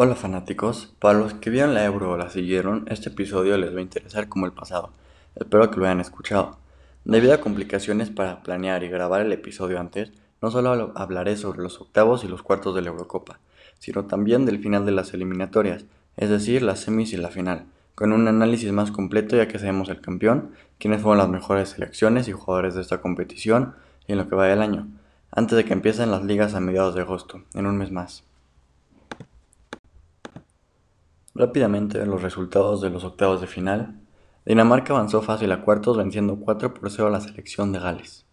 [0.00, 3.78] Hola fanáticos, para los que vieron la Euro o la siguieron, este episodio les va
[3.80, 4.92] a interesar como el pasado.
[5.34, 6.56] Espero que lo hayan escuchado.
[7.04, 11.80] Debido a complicaciones para planear y grabar el episodio antes, no solo hablaré sobre los
[11.80, 13.40] octavos y los cuartos de la Eurocopa,
[13.80, 15.84] sino también del final de las eliminatorias,
[16.16, 19.88] es decir, las semis y la final, con un análisis más completo ya que sabemos
[19.88, 23.74] el campeón, quiénes fueron las mejores selecciones y jugadores de esta competición
[24.06, 24.86] y en lo que va del año,
[25.32, 28.27] antes de que empiecen las ligas a mediados de agosto, en un mes más.
[31.34, 34.00] Rápidamente los resultados de los octavos de final.
[34.44, 38.26] Dinamarca avanzó fácil a cuartos venciendo 4 por 0 a la selección de Gales.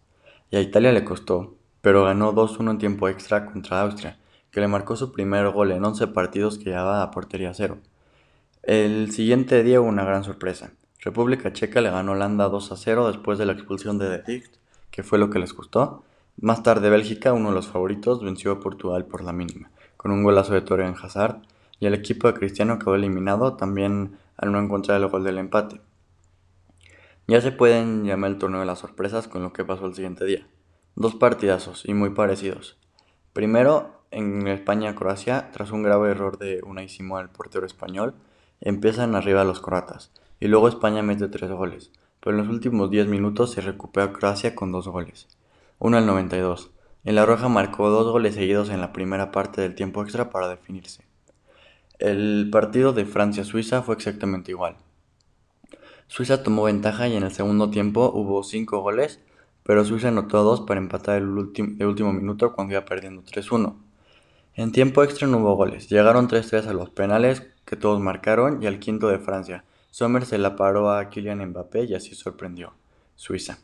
[0.50, 4.18] Y a Italia le costó, pero ganó 2-1 en tiempo extra contra Austria,
[4.50, 7.78] que le marcó su primer gol en 11 partidos que llevaba a portería cero.
[8.62, 10.72] El siguiente día hubo una gran sorpresa.
[11.00, 14.56] República Checa le ganó Holanda 2 0 después de la expulsión de De Ligt,
[14.90, 16.02] que fue lo que les costó.
[16.40, 20.24] Más tarde Bélgica, uno de los favoritos, venció a Portugal por la mínima, con un
[20.24, 21.42] golazo de Torren Hazard
[21.78, 25.80] y el equipo de Cristiano quedó eliminado también al no encontrar el gol del empate.
[27.28, 30.24] Ya se pueden llamar el torneo de las sorpresas con lo que pasó el siguiente
[30.24, 30.46] día.
[30.94, 32.78] Dos partidazos y muy parecidos.
[33.32, 38.14] Primero, en España-Croacia, tras un grave error de Unai Simón, el portero español,
[38.60, 43.08] empiezan arriba los croatas, y luego España mete tres goles, pero en los últimos 10
[43.08, 45.28] minutos se recupera Croacia con dos goles.
[45.78, 46.70] Uno al 92.
[47.04, 50.48] En La Roja marcó dos goles seguidos en la primera parte del tiempo extra para
[50.48, 51.04] definirse.
[51.98, 54.76] El partido de Francia-Suiza fue exactamente igual.
[56.08, 59.20] Suiza tomó ventaja y en el segundo tiempo hubo 5 goles,
[59.62, 63.76] pero Suiza anotó dos para empatar el, último minuto cuando iba perdiendo 3-1.
[64.54, 68.66] En tiempo extra no hubo goles, llegaron 3-3 a los penales que todos marcaron y
[68.66, 69.64] al quinto de Francia.
[69.90, 72.74] Sommer se la paró a Kylian Mbappé y así sorprendió.
[73.16, 73.58] Suiza.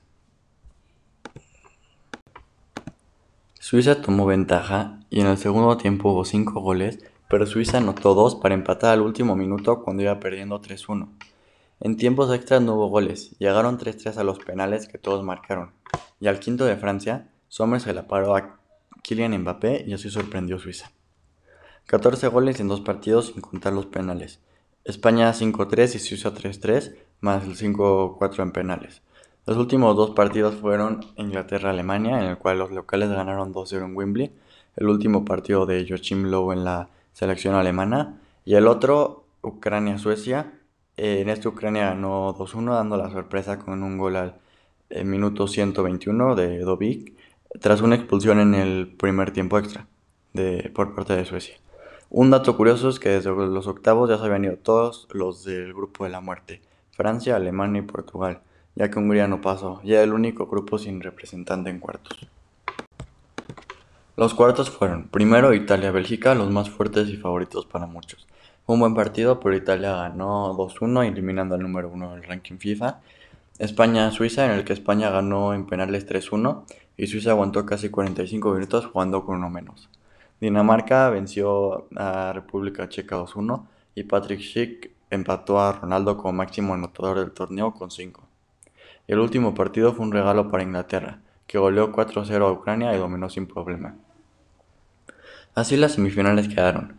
[3.61, 6.99] Suiza tomó ventaja y en el segundo tiempo hubo 5 goles,
[7.33, 11.09] pero Suiza anotó dos para empatar al último minuto cuando iba perdiendo 3-1.
[11.81, 15.73] En tiempos extras no hubo goles, llegaron 3-3 a los penales que todos marcaron,
[16.21, 18.59] y al quinto de Francia, Sommer se la paró a
[19.03, 20.91] Kylian Mbappé y así sorprendió Suiza.
[21.87, 24.41] 14 goles en dos partidos sin contar los penales.
[24.85, 29.01] España 5-3 y Suiza 3-3, más el 5-4 en penales.
[29.47, 34.33] Los últimos dos partidos fueron Inglaterra-Alemania, en el cual los locales ganaron 2-0 en Wembley,
[34.77, 38.21] el último partido de Joachim Lowe en la selección alemana.
[38.45, 40.53] Y el otro, Ucrania-Suecia.
[40.97, 44.37] Eh, en este Ucrania ganó 2-1, dando la sorpresa con un gol al
[44.91, 47.15] eh, minuto 121 de Dovik,
[47.61, 49.87] tras una expulsión en el primer tiempo extra
[50.33, 51.57] de, por parte de Suecia.
[52.11, 55.73] Un dato curioso es que desde los octavos ya se habían ido todos los del
[55.73, 58.43] grupo de la muerte, Francia, Alemania y Portugal,
[58.75, 62.29] ya que Hungría no pasó, ya el único grupo sin representante en cuartos.
[64.23, 68.29] Los cuartos fueron, primero Italia-Bélgica, los más fuertes y favoritos para muchos.
[68.65, 73.01] Fue un buen partido, pero Italia ganó 2-1, eliminando al número 1 del ranking FIFA.
[73.59, 76.63] España-Suiza, en el que España ganó en penales 3-1
[76.97, 79.89] y Suiza aguantó casi 45 minutos jugando con uno menos.
[80.41, 83.67] Dinamarca venció a República Checa 2-1
[83.97, 88.23] y Patrick Schick empató a Ronaldo como máximo anotador del torneo con 5.
[89.09, 91.19] El último partido fue un regalo para Inglaterra,
[91.49, 93.97] que goleó 4-0 a Ucrania y dominó sin problema.
[95.55, 96.99] Así las semifinales quedaron.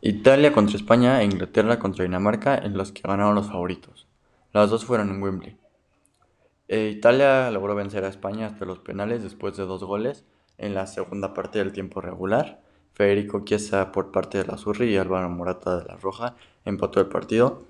[0.00, 4.06] Italia contra España e Inglaterra contra Dinamarca en los que ganaron los favoritos.
[4.54, 5.58] Las dos fueron en Wembley.
[6.66, 10.24] E Italia logró vencer a España hasta los penales después de dos goles
[10.56, 12.62] en la segunda parte del tiempo regular.
[12.94, 17.08] Federico Chiesa por parte de la Surri y Álvaro Morata de la Roja empató el
[17.08, 17.66] partido.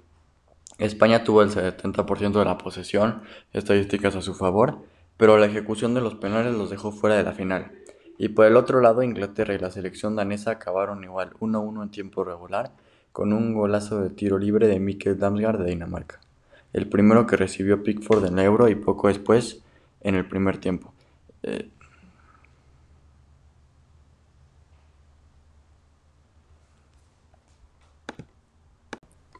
[0.78, 3.22] España tuvo el 70% de la posesión,
[3.52, 4.78] estadísticas a su favor,
[5.16, 7.72] pero la ejecución de los penales los dejó fuera de la final.
[8.18, 12.24] Y por el otro lado, Inglaterra y la selección danesa acabaron igual 1-1 en tiempo
[12.24, 12.72] regular,
[13.14, 16.20] con un golazo de tiro libre de Mikkel Damsgaard de Dinamarca,
[16.72, 19.62] el primero que recibió Pickford en el Euro y poco después
[20.00, 20.92] en el primer tiempo.
[21.44, 21.70] Eh,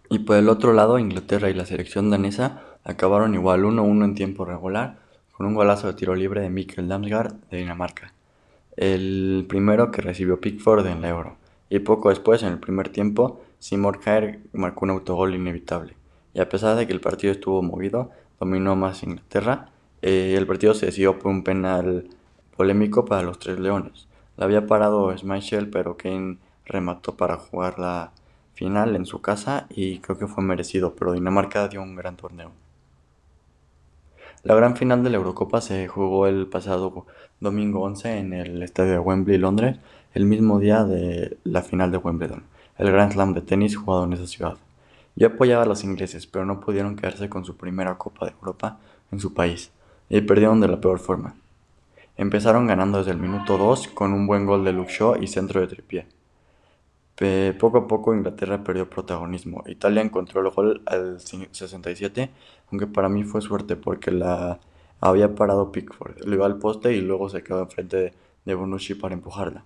[0.09, 4.45] y por el otro lado, Inglaterra y la selección danesa acabaron igual 1-1 en tiempo
[4.45, 4.99] regular,
[5.33, 8.14] con un golazo de tiro libre de Mikkel Damsgaard de Dinamarca,
[8.77, 11.37] el primero que recibió Pickford en la Euro,
[11.69, 15.95] y poco después, en el primer tiempo, Simon Kjaer marcó un autogol inevitable,
[16.35, 19.71] y a pesar de que el partido estuvo movido, dominó más Inglaterra,
[20.03, 22.09] eh, el partido se decidió por un penal
[22.57, 24.07] polémico para los Tres Leones.
[24.37, 28.13] La había parado Schmeichel, pero Kane remató para jugar la
[28.55, 32.51] final en su casa y creo que fue merecido, pero Dinamarca dio un gran torneo.
[34.45, 37.07] La gran final de la Eurocopa se jugó el pasado
[37.41, 39.79] domingo 11 en el estadio de Wembley, Londres,
[40.13, 42.43] el mismo día de la final de Wimbledon.
[42.77, 44.59] el Grand Slam de tenis jugado en esa ciudad.
[45.17, 48.79] Yo apoyaba a los ingleses, pero no pudieron quedarse con su primera Copa de Europa
[49.11, 49.71] en su país,
[50.11, 51.37] y perdieron de la peor forma.
[52.19, 55.63] Empezaron ganando desde el minuto 2 con un buen gol de Luke Shaw y centro
[55.63, 56.07] de tripié.
[57.61, 59.63] Poco a poco Inglaterra perdió protagonismo.
[59.67, 62.31] Italia encontró el gol al 67,
[62.73, 64.59] aunque para mí fue suerte porque la
[65.01, 66.25] había parado Pickford.
[66.25, 68.15] Le iba al poste y luego se quedó enfrente
[68.45, 69.65] de, Bonucci para empujarla.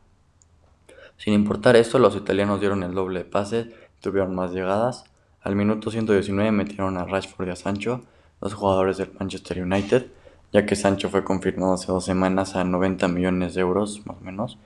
[1.17, 3.69] Sin importar esto, los italianos dieron el doble de pases,
[4.01, 5.05] tuvieron más llegadas.
[5.41, 8.03] Al minuto 119 metieron a Rashford y a Sancho,
[8.41, 10.06] dos jugadores del Manchester United,
[10.53, 14.21] ya que Sancho fue confirmado hace dos semanas a 90 millones de euros, más o
[14.21, 14.59] menos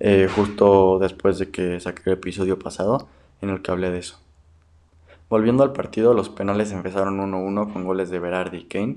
[0.00, 3.08] eh, justo después de que saqué el episodio pasado
[3.42, 4.18] en el que hablé de eso.
[5.28, 8.96] Volviendo al partido, los penales empezaron 1-1 con goles de Berardi y Kane.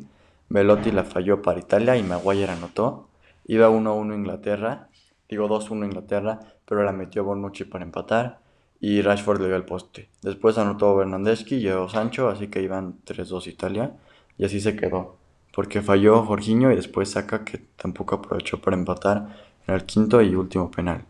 [0.50, 3.08] Velotti la falló para Italia y Maguire anotó.
[3.46, 4.88] Iba 1-1 Inglaterra,
[5.28, 8.40] digo 2-1 Inglaterra, pero la metió Bonucci para empatar
[8.80, 10.10] y Rashford le dio el poste.
[10.22, 13.94] Después anotó Bernardeschi y llegó Sancho, así que iban 3-2 Italia
[14.38, 15.18] y así se quedó.
[15.54, 20.36] Porque falló Jorginho y después saca que tampoco aprovechó para empatar en el quinto y
[20.36, 21.06] último penal.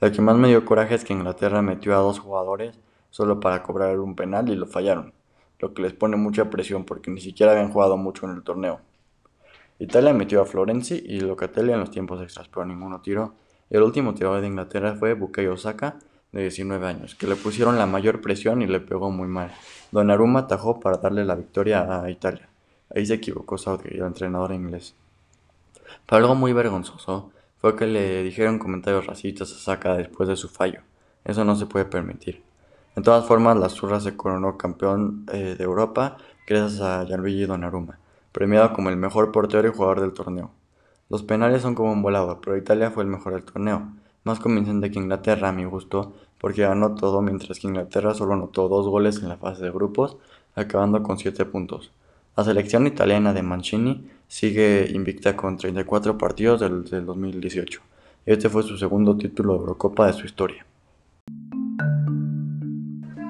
[0.00, 2.78] El que más me dio coraje es que Inglaterra metió a dos jugadores
[3.10, 5.12] solo para cobrar un penal y lo fallaron,
[5.58, 8.80] lo que les pone mucha presión porque ni siquiera habían jugado mucho en el torneo.
[9.80, 13.34] Italia metió a Florenzi y Locatelli en los tiempos extras, pero ninguno tiró.
[13.70, 15.98] El último tirador de Inglaterra fue Bukayo Osaka,
[16.32, 19.52] de 19 años, que le pusieron la mayor presión y le pegó muy mal.
[19.92, 22.48] Donnarumma atajó para darle la victoria a Italia.
[22.94, 24.94] Ahí se equivocó Southgate, el entrenador inglés.
[26.06, 30.48] Pero algo muy vergonzoso fue que le dijeron comentarios racistas a Saka después de su
[30.48, 30.80] fallo.
[31.24, 32.42] Eso no se puede permitir.
[32.94, 36.16] De todas formas, la Zurra se coronó campeón eh, de Europa
[36.46, 37.98] gracias a Gianluigi Donnarumma,
[38.32, 40.50] premiado como el mejor portero y jugador del torneo.
[41.08, 43.88] Los penales son como un volado, pero Italia fue el mejor del torneo,
[44.24, 48.68] más convincente que Inglaterra a mi gusto, porque ganó todo mientras que Inglaterra solo anotó
[48.68, 50.16] dos goles en la fase de grupos,
[50.54, 51.92] acabando con 7 puntos.
[52.36, 57.80] La selección italiana de Mancini sigue invicta con 34 partidos del, 2018.
[58.26, 60.66] Este fue su segundo título de Eurocopa de su historia.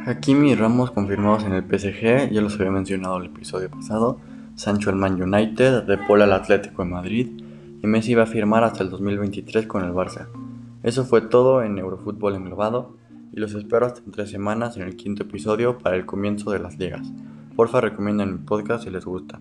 [0.05, 4.19] Hakimi y Ramos confirmados en el PSG, ya los había mencionado el episodio pasado.
[4.56, 7.29] Sancho al Man United, De Paul al Atlético de Madrid
[7.81, 10.27] y Messi va a firmar hasta el 2023 con el Barça.
[10.83, 12.97] Eso fue todo en Eurofútbol englobado
[13.33, 16.59] y los espero hasta en tres semanas en el quinto episodio para el comienzo de
[16.59, 17.12] las ligas.
[17.55, 19.39] Porfa recomienden mi podcast si les gusta.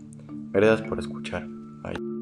[0.52, 1.48] Gracias por escuchar.
[1.84, 2.17] Bye.